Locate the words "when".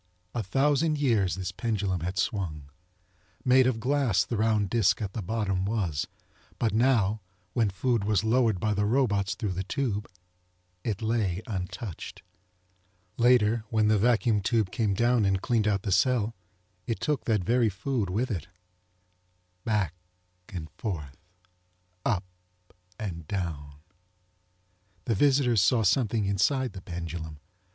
7.53-7.69, 13.69-13.89